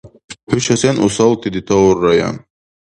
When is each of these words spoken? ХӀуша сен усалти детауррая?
ХӀуша 0.49 0.75
сен 0.81 0.95
усалти 1.07 1.47
детауррая? 1.55 2.29